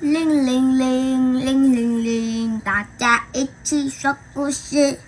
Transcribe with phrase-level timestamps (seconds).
[0.00, 4.98] 铃铃铃铃铃铃，大家一起说故事。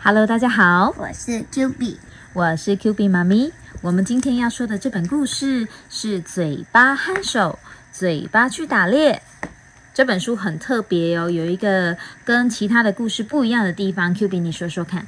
[0.00, 1.98] Hello，大家好，我是 Q B，
[2.32, 3.52] 我是 Q B 妈咪。
[3.80, 7.58] 我们今天要说的这本故事是《嘴巴和手》，
[7.90, 9.20] 嘴巴去打猎。
[9.92, 14.14] 这本书很特别哦，有一个跟其他的故事不一样的地方。
[14.14, 15.04] Q B，你说说看。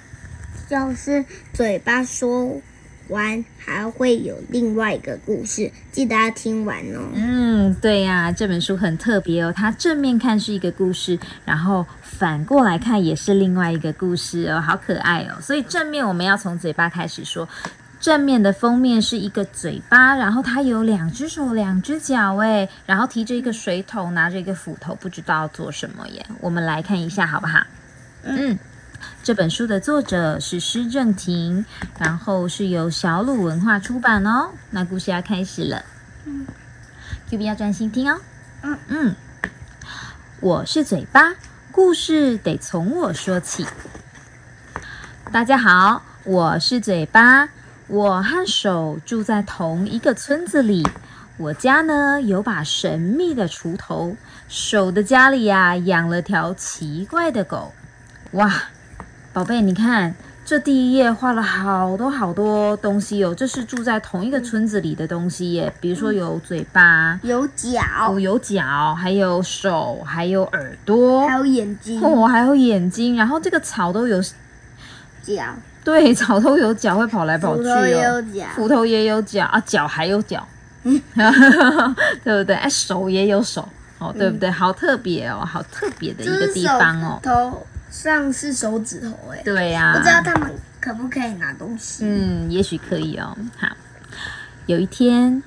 [0.68, 2.60] 就是嘴巴说
[3.08, 7.00] 完还会有另外一个故事，记得要听完哦。
[7.14, 9.52] 嗯，对呀、这本书很特别哦。
[9.54, 15.40] 它正面看是一个故事，然后反过来看也是另外一个故事哦，好可爱哦。
[15.40, 17.48] 所以正面我们要从嘴巴开始说。
[18.00, 26.26] 正面的封面是一个嘴巴，然后它有两只手、两只脚，哎，然后提着一个水桶，拿着一个斧头，不知道做什么耶。
[26.42, 27.60] 我们来看一下好不好？
[28.24, 28.58] 嗯，
[29.24, 31.64] 这本书的作者是施正廷，
[31.98, 34.50] 然后是由小鲁文化出版哦。
[34.68, 35.82] 那故事要开始了。
[36.26, 36.46] 嗯
[37.30, 38.20] Q B 要专心听哦。
[38.60, 39.14] 嗯嗯，
[40.40, 41.32] 我是嘴巴，
[41.72, 43.66] 故事得从我说起。
[45.32, 47.48] 大家好，我是嘴巴，
[47.86, 50.86] 我和手住在同一个村子里。
[51.38, 57.72] 我家呢有把神秘的锄头，手的家里呀、养了条奇怪的狗。
[58.32, 58.64] 哇，
[59.34, 67.80] 宝贝，你看这第一页画了好多好多东西哦，这是住在同一个村子里的东西耶，比如说有嘴巴，有脚。
[68.08, 74.22] 哦，，有脚，还有手，还有耳朵还，有眼睛、哦，还有眼睛，然后这个草都有，
[75.20, 75.42] 脚，
[75.82, 78.14] 对，草都有脚，会跑来跑去骨头也哦。
[78.14, 80.46] 有脚，斧头也有脚啊，脚还有脚，
[82.22, 82.54] 对不对？
[82.54, 84.48] 哎，手也有手，哦，对不对？
[84.48, 87.18] 好特别哦，好特别的一个地方哦。
[87.20, 92.04] 头上是手指头哎、对呀、不知道他们可不可以拿东西？
[92.04, 93.36] 嗯，也许可以哦。
[93.56, 93.68] 好，
[94.66, 95.40] 有一天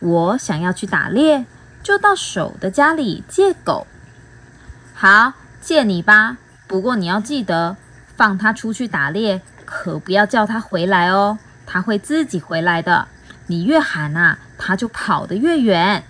[0.00, 1.46] 我想要去打猎，
[1.82, 3.86] 就到手的家里借狗。
[4.92, 6.36] 好，借你吧。
[6.66, 7.78] 不过你要记得，
[8.14, 13.08] 放它出去打猎，可不要叫它回来哦，它会自己回来的。
[13.46, 16.04] 你越喊啊，它就跑得越远。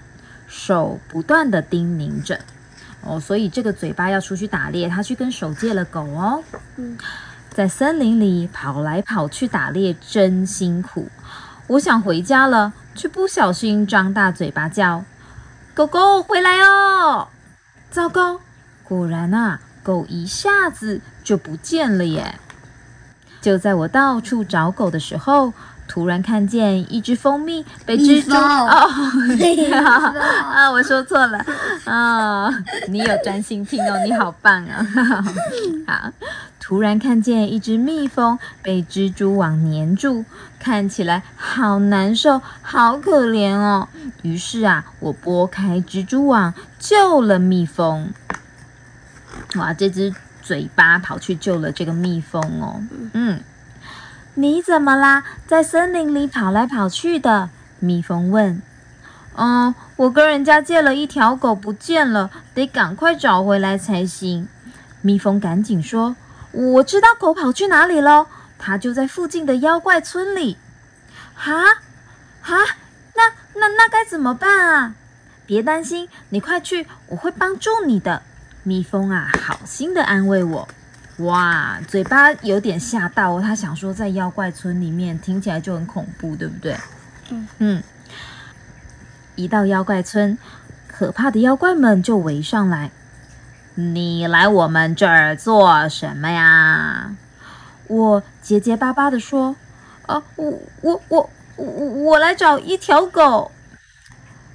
[0.48, 2.40] 手不断的叮咛着。
[3.06, 6.42] 哦，所以这个嘴巴要出去打猎，他去跟手借了狗哦。
[6.76, 6.98] 嗯
[7.50, 11.08] 在森林里跑来跑去打猎真辛苦。
[11.68, 15.02] 我想回家了，却不小心张大嘴巴叫
[15.72, 17.28] ：“狗狗回来哦！”
[17.90, 18.40] 糟糕，
[18.84, 22.38] 果然啊，狗一下子就不见了耶。
[23.40, 25.54] 就在我到处找狗的时候，
[25.88, 28.32] 突然看见一只蜂蜜被蜘蛛
[29.74, 31.38] 啊，我说错了
[31.84, 32.50] 啊、
[32.88, 34.84] 你有专心听哦，你好棒啊！
[35.86, 36.10] 好，
[36.60, 40.24] 突然看见一只蜜蜂被蜘蛛网粘住，
[40.58, 43.88] 看起来好难受，好可怜哦。
[44.22, 48.12] 于是啊，我拨开蜘蛛网，救了蜜蜂。
[49.54, 52.82] 哇，这只嘴巴跑去救了这个蜜蜂哦。
[53.12, 53.40] 嗯，
[54.38, 55.24] 你怎么啦？
[55.46, 57.48] 在森林里跑来跑去的？
[57.78, 58.60] 蜜蜂问。
[59.34, 64.46] 嗯，我跟人家借了一条狗不见了，得赶快找回来才行。
[65.00, 66.16] 蜜蜂赶紧说
[66.52, 68.26] ：“我知道狗跑去哪里喽，
[68.58, 70.58] 它就在附近的妖怪村里。”
[71.34, 71.52] 哈，
[72.42, 72.56] 哈，
[73.14, 74.94] 那那那该怎么办啊？
[75.46, 78.20] 别担心，你快去，我会帮助你的。
[78.62, 80.68] 蜜蜂啊，好心的安慰我。
[81.18, 86.76] 哇，嘴巴有点吓到哦，他想说在妖怪村里面听起来就很恐怖，对不对？
[87.30, 87.82] 嗯嗯。
[89.34, 90.38] 一到妖怪村，
[90.86, 92.90] 可怕的妖怪们就围上来。
[93.74, 97.14] 你来我们这儿做什么呀？
[97.88, 99.56] 我结结巴巴的说
[100.08, 103.52] ：“呃，我我我我我来找一条狗。”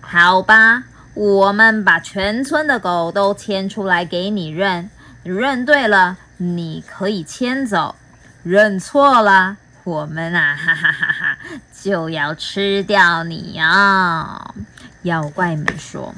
[0.02, 0.84] 好吧，
[1.14, 4.90] 我们把全村的狗都牵出来给你认，
[5.24, 7.94] 认对了，你可以牵走；
[8.42, 11.38] 认错了，我们啊， 哈哈哈哈，
[11.80, 14.56] 就要吃掉你哦。
[15.04, 16.16] 妖怪们说：“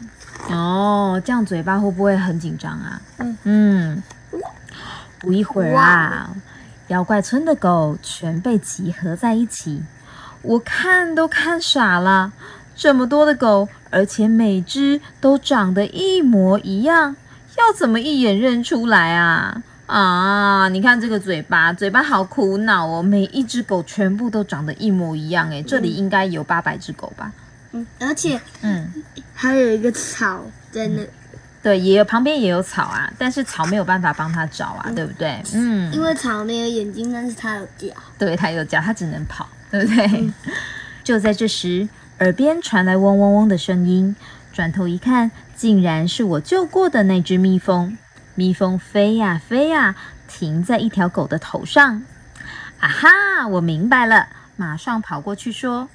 [0.50, 4.04] 哦，这样嘴巴会不会很紧张啊？”嗯嗯，
[5.20, 6.30] 不一会儿啊，
[6.88, 9.84] 妖怪村的狗全被集合在一起，
[10.42, 12.32] 我看都看傻了。
[12.78, 17.18] 这么多的狗，而且每只都长得一模一样，
[17.58, 19.62] 要怎么一眼认出来啊？
[19.86, 27.32] 啊，你看这个嘴巴，嘴巴好苦恼哦，每一只狗全部都长得一模一样，诶，这里应该有八百只狗吧？
[27.74, 28.92] 嗯，而且嗯，
[29.34, 30.42] 还有一个草
[30.72, 31.02] 在那，
[31.62, 35.42] 对，也有旁边也有草啊，但是草没有办法帮它找啊，对不对？
[35.54, 37.94] 嗯，因为草没有眼睛，但是它有脚。
[38.18, 40.32] 对，它有脚，它只能跑， 对不对？
[41.04, 41.90] 就在这时，
[42.20, 44.16] 耳边传来嗡嗡嗡的声音，
[44.54, 47.98] 转头一看，竟然是我救过的那只蜜蜂。
[48.36, 49.96] 蜜蜂飞呀飞呀，
[50.28, 52.04] 停在一条狗的头上。
[52.80, 55.88] 啊哈，我明白了，马上跑过去说：“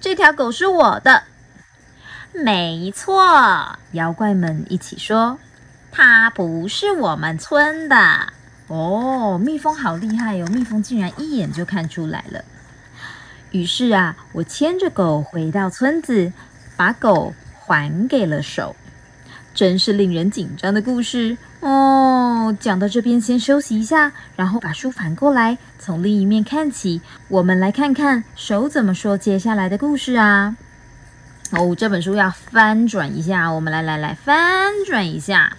[0.00, 1.24] 这条狗是我的。”
[2.32, 5.38] 没错，妖怪们一起说
[5.92, 7.96] ：“它不是我们村的。”
[8.68, 10.46] 哦，蜜蜂好厉害哟！
[10.46, 12.42] 蜜蜂竟然一眼就看出来了。
[13.50, 16.32] 于是啊，我牵着狗回到村子，
[16.76, 18.74] 把狗还给了手。
[19.54, 22.54] 真是令人紧张的故事哦！
[22.58, 27.00] 讲到这边，先休息一下，然后把书反过来，从另一面看起。
[27.28, 30.56] 我们来看看手怎么说接下来的故事啊！
[31.52, 35.56] 哦，这本书要翻转一下，我们来来来翻转一下，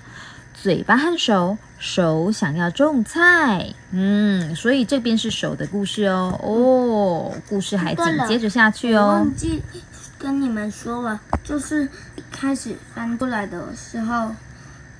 [0.53, 1.57] 嘴巴和手。
[1.77, 6.39] 手想要种菜，嗯，所以这边是手的故事哦。
[6.41, 9.07] 哦，故事还紧接着下去哦。
[9.07, 9.61] 忘记
[10.17, 11.89] 跟你们说了，就是
[12.31, 14.35] 开始翻过来的时候，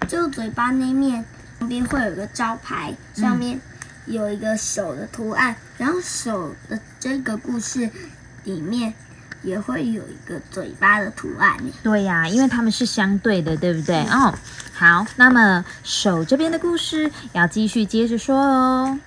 [0.07, 1.25] 就嘴巴那面
[1.59, 3.59] 旁边会有个招牌，上面
[4.05, 7.89] 有一个手的图案，然后手的这个故事
[8.43, 8.93] 里面。
[9.43, 11.55] 也会有一个嘴巴的图案。
[11.83, 14.03] 对呀，因为它们是相对的，对不对？
[14.05, 14.33] 哦，
[14.73, 18.99] 好，那么手这边的故事要继续接着说哦。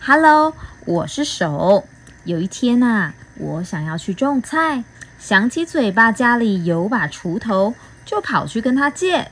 [0.00, 0.54] Hello，
[0.84, 1.88] 我是手。
[2.22, 4.84] 有一天呐，我想要去种菜，
[5.26, 7.72] 想起嘴巴家里有把锄头，
[8.04, 9.30] 就跑去跟他借。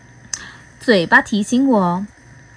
[0.81, 2.07] 嘴巴提醒我：“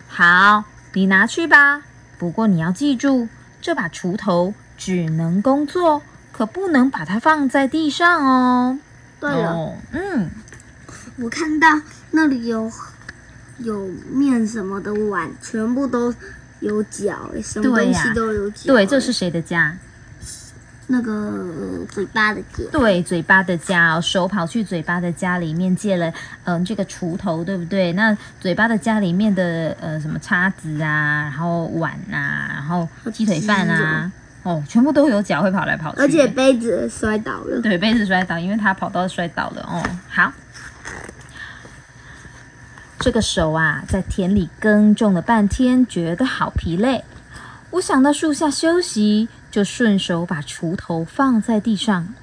[0.07, 1.81] 好，你拿去吧。
[2.17, 3.27] 不过你要记住，
[3.61, 6.01] 这把锄头只能工作。”
[6.31, 8.79] 可不能把它放在地上哦。
[9.19, 10.29] 对了，嗯，
[11.17, 11.67] 我看到
[12.11, 12.71] 那里有
[13.57, 16.13] 有面什么的碗，全部都
[16.61, 18.67] 有脚，什么东西都有脚。
[18.67, 19.77] 对，这是谁的家？
[20.87, 22.63] 那个嘴巴的家。
[22.71, 27.91] 对，嘴巴的家哦，手跑去嘴巴的家里面借了，嗯，这个锄头，对不对？
[27.93, 34.11] 那嘴巴的家里面的呃什么叉子啊，然后碗啊，然后鸡腿饭啊。
[34.43, 37.59] 哦，全部都有脚会跑来跑去，而且杯子摔倒了。
[37.61, 39.67] 对，杯子摔倒，因为他跑到摔倒了。
[39.67, 40.31] 哦，好，
[42.99, 47.03] 这个手啊，在田里耕种了半天，觉得好疲累。
[47.71, 52.13] 我想到树下休息，就顺手把锄头放在地上。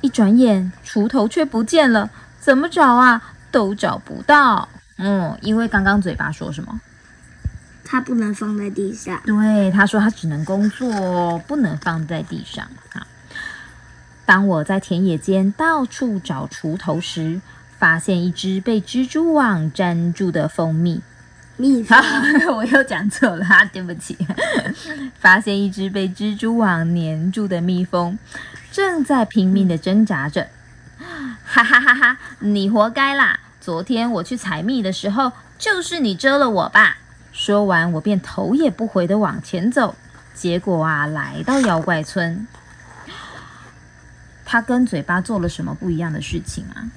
[0.00, 4.66] 一转眼，锄头却不见了，怎么找啊，都找不到。
[4.96, 6.80] 嗯，因为刚刚嘴巴说什么？
[7.84, 9.20] 他不能放在地上。
[9.26, 12.66] 对，他说他只能工作，不能放在地上。
[12.94, 13.06] 啊，
[14.24, 17.42] 当我在田野间到处找锄头时，
[17.78, 21.02] 发现一只被蜘蛛网粘住的蜂蜜
[21.62, 21.98] 蜜蜂。
[22.54, 24.16] 我又讲错了，对不起。
[25.20, 28.18] 发现一只被蜘蛛网粘住的蜜蜂，
[28.72, 30.48] 正在拼命的挣扎着。
[31.44, 32.18] 哈哈哈哈！
[32.38, 33.40] 你活该啦！
[33.60, 36.96] 昨天我去采蜜的时候，就是你蛰了我吧？
[37.32, 39.94] 说完，我便头也不回的往前走。
[40.32, 42.46] 结果啊，来到妖怪村，
[44.46, 46.88] 他跟嘴巴做了什么不一样的事情啊？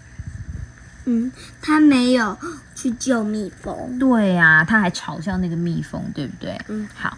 [1.05, 2.37] 嗯，他没有
[2.75, 3.99] 去救蜜蜂。
[3.99, 6.59] 对呀，他还嘲笑那个蜜蜂，对不对？
[6.67, 7.17] 嗯，好。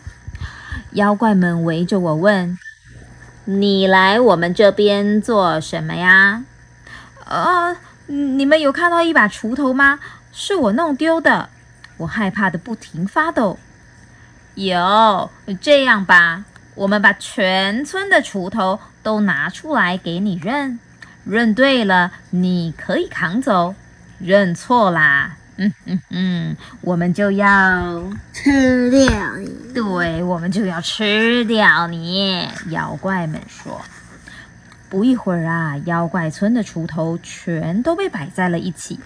[0.92, 2.58] 妖怪们围着我问
[3.46, 6.44] ：“你来我们这边做什么呀？”
[7.26, 7.76] 呃，
[8.08, 10.00] 你们有看到一把锄头吗？
[10.32, 11.50] 是我弄丢的。
[11.98, 13.58] 我害怕的不停发抖。
[14.56, 15.30] 有
[15.62, 16.46] 这样吧，
[16.76, 20.80] 我们把全村的锄头都拿出来给你认，
[21.24, 23.76] 认对了你可以扛走，
[24.20, 28.04] 认错啦，嗯嗯嗯，我们就要
[28.34, 29.50] 吃掉你。
[29.74, 32.48] 对，我们就要吃掉你。
[32.70, 33.82] 妖怪们说。
[34.88, 39.00] 不一会儿啊，妖怪村的锄头全都被摆在了一起。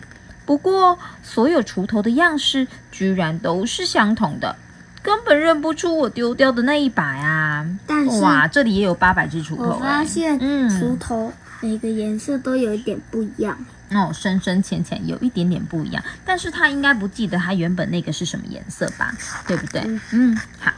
[0.46, 4.56] 不过，所有锄头的样式居然都是相同的，
[5.02, 7.66] 根本认不出我丢掉的那一把呀！
[7.88, 9.64] 但是，哇，这里也有八百只锄头。
[9.64, 13.58] 我发现，嗯锄头每个颜色都有一点不一样。
[13.92, 19.14] 哦，深深浅浅有一点点不一样，但是他应该不记得他原本那个是什么颜色吧？
[19.48, 19.82] 对不对？
[20.12, 20.72] 嗯，好。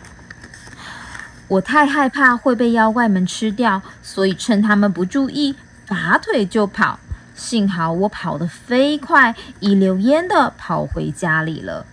[1.48, 5.56] 我太害怕会被妖怪们吃掉，所以趁他们不注意，
[5.88, 7.00] 拔腿就跑。
[7.36, 11.86] 幸好我跑得飞快，一溜烟的跑回家里了。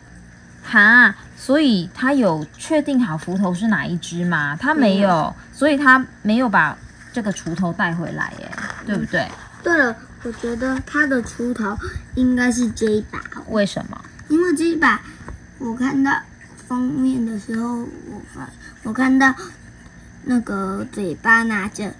[0.62, 4.54] 哈，所以他有确定好斧头是哪一只吗？
[4.54, 6.76] 他没有，所以他没有把
[7.12, 8.48] 这个锄头带回来，耶，
[8.88, 9.28] 对不对？
[9.62, 11.76] 对了，我觉得他的锄头
[12.14, 13.20] 应该是这一把。
[13.48, 14.00] 为什么？
[14.28, 15.00] 因为这一把，
[15.58, 16.12] 我看到
[16.56, 18.48] 封面的时候，我发
[18.82, 19.34] 我看到
[20.24, 21.92] 那个嘴巴拿着。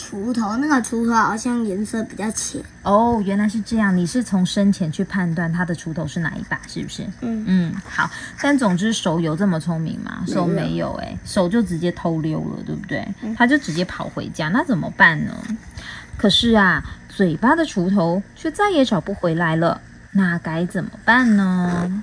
[0.00, 2.62] 锄头，那个锄头好像颜色比较浅。
[2.84, 7.02] 哦，原来是这样，你是从深浅去判断它的锄头是哪一把，是不是？
[7.20, 8.08] 嗯嗯，好。
[8.40, 10.22] 但总之手有这么聪明吗？
[10.24, 13.06] 手没有没有哎、手就直接偷溜了，对不对？
[13.36, 15.34] 他就直接跑回家，那怎么办呢？
[16.18, 22.02] 可是啊，嘴巴的锄头却再也找不回来了，那该怎么办呢？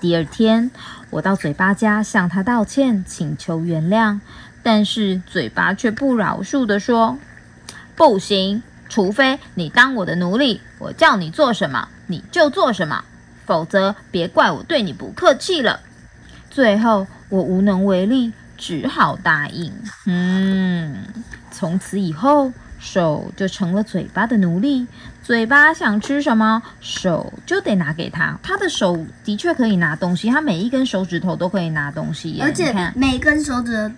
[0.00, 0.70] 第二天，
[1.10, 4.18] 我到嘴巴家向他道歉，请求原谅，
[4.62, 7.18] 但是嘴巴却不饶恕的说
[7.96, 13.04] ：“不行，除非你当我的奴隶，我叫你做什么你就做什么，
[13.46, 15.80] 否则别怪我对你不客气了。”
[16.50, 19.72] 最后，我无能为力，只好答应。
[20.06, 21.04] 嗯，
[21.54, 24.86] 从此以后，手就成了嘴巴的奴隶。
[25.22, 28.36] 嘴巴想吃什么，手就得拿给他。
[28.42, 32.42] 他的手的确可以拿东西，他每一根手指头都可以拿东西耶。
[32.42, 33.90] 而且每根手指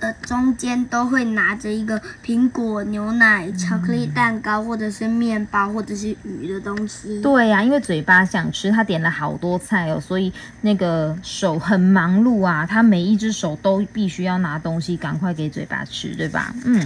[0.00, 7.20] 的中间都会拿着一个苹果、牛奶、巧克力蛋糕，或者是面包，或者是鱼的东西。
[7.20, 16.52] 对呀、因为嘴巴想吃，他点了好多菜哦，所以那个手很忙碌啊，他每一只手都必须要拿东西，赶快给嘴巴吃，对吧？
[16.64, 16.84] 嗯。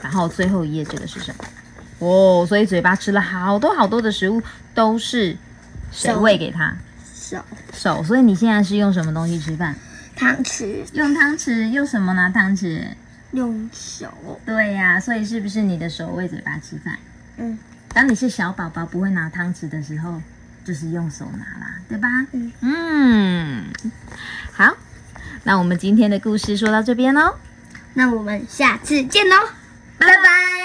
[0.00, 1.44] 然后最后一页这个是什么？
[1.98, 4.40] 哦，所以嘴巴吃了好多好多的食物，
[4.74, 5.36] 都是
[5.90, 6.76] 谁手喂给他？
[7.14, 7.38] 手、
[7.72, 8.02] 手。
[8.04, 9.74] 所以你现在是用什么东西吃饭？
[10.16, 12.82] 汤匙、用汤匙，用什么拿汤匙？
[13.32, 16.96] 用手，对呀、所以是不是你的手喂嘴巴吃饭？
[17.36, 17.58] 嗯，
[17.92, 20.22] 当你是小宝宝不会拿汤匙的时候，
[20.64, 22.08] 就是用手拿啦，对吧？
[22.32, 23.64] 嗯嗯，
[24.52, 24.76] 好，
[25.42, 27.34] 那我们今天的故事说到这边喽。
[27.94, 29.36] 那我们下次见喽，
[29.98, 30.63] 拜拜。